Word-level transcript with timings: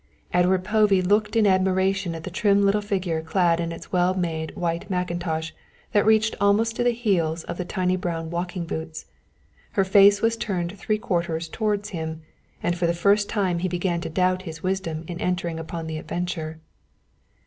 Edward 0.33 0.63
Povey 0.63 0.99
looked 1.03 1.35
in 1.35 1.45
admiration 1.45 2.15
at 2.15 2.23
the 2.23 2.31
trim 2.31 2.63
little 2.63 2.81
figure 2.81 3.21
clad 3.21 3.59
in 3.59 3.71
its 3.71 3.91
well 3.91 4.15
made 4.15 4.55
white 4.55 4.89
mackintosh 4.89 5.53
that 5.91 6.07
reached 6.07 6.33
almost 6.41 6.75
to 6.75 6.83
the 6.83 6.89
heels 6.89 7.43
of 7.43 7.59
the 7.59 7.65
tiny 7.65 7.95
brown 7.95 8.31
walking 8.31 8.65
boots. 8.65 9.05
Her 9.73 9.83
face 9.85 10.19
was 10.19 10.35
turned 10.35 10.71
three 10.75 10.97
quarters 10.97 11.47
towards 11.47 11.89
him, 11.89 12.23
and 12.63 12.75
for 12.75 12.87
the 12.87 12.95
first 12.95 13.29
time 13.29 13.59
he 13.59 13.67
began 13.67 14.01
to 14.01 14.09
doubt 14.09 14.41
his 14.41 14.63
wisdom 14.63 15.03
in 15.07 15.21
entering 15.21 15.59
upon 15.59 15.85
the 15.85 15.99
adventure. 15.99 16.59